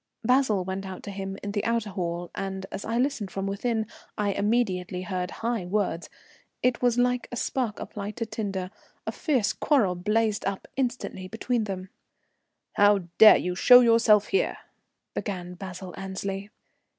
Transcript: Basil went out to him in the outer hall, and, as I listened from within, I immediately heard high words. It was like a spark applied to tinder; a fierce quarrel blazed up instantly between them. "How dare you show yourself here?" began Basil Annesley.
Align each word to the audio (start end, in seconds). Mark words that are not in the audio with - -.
Basil 0.23 0.65
went 0.65 0.83
out 0.87 1.03
to 1.03 1.11
him 1.11 1.37
in 1.43 1.51
the 1.51 1.63
outer 1.63 1.91
hall, 1.91 2.31
and, 2.33 2.65
as 2.71 2.83
I 2.83 2.97
listened 2.97 3.29
from 3.29 3.45
within, 3.45 3.85
I 4.17 4.31
immediately 4.31 5.03
heard 5.03 5.29
high 5.29 5.63
words. 5.67 6.09
It 6.63 6.81
was 6.81 6.97
like 6.97 7.27
a 7.31 7.35
spark 7.35 7.79
applied 7.79 8.15
to 8.17 8.25
tinder; 8.25 8.71
a 9.05 9.11
fierce 9.11 9.53
quarrel 9.53 9.93
blazed 9.93 10.43
up 10.43 10.67
instantly 10.75 11.27
between 11.27 11.65
them. 11.65 11.89
"How 12.73 13.09
dare 13.19 13.37
you 13.37 13.53
show 13.53 13.81
yourself 13.81 14.29
here?" 14.29 14.57
began 15.13 15.53
Basil 15.53 15.93
Annesley. 15.95 16.49